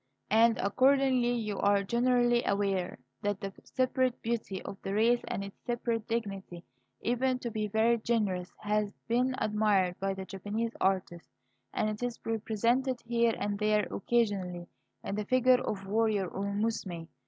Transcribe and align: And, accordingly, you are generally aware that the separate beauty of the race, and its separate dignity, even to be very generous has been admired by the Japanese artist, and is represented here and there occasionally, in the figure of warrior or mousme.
And, 0.31 0.57
accordingly, 0.57 1.33
you 1.33 1.59
are 1.59 1.83
generally 1.83 2.43
aware 2.43 2.97
that 3.21 3.39
the 3.39 3.53
separate 3.63 4.19
beauty 4.23 4.59
of 4.63 4.81
the 4.81 4.95
race, 4.95 5.21
and 5.27 5.43
its 5.43 5.61
separate 5.63 6.07
dignity, 6.07 6.63
even 7.01 7.37
to 7.37 7.51
be 7.51 7.67
very 7.67 7.99
generous 7.99 8.51
has 8.61 8.91
been 9.07 9.35
admired 9.37 9.99
by 9.99 10.15
the 10.15 10.25
Japanese 10.25 10.73
artist, 10.81 11.29
and 11.71 12.01
is 12.01 12.17
represented 12.25 12.99
here 13.05 13.35
and 13.37 13.59
there 13.59 13.85
occasionally, 13.93 14.65
in 15.03 15.13
the 15.13 15.25
figure 15.25 15.61
of 15.61 15.85
warrior 15.85 16.27
or 16.27 16.51
mousme. 16.51 17.07